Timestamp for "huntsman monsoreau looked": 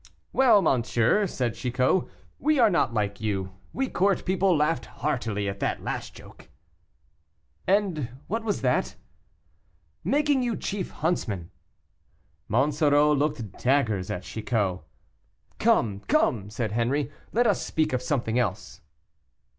10.89-13.61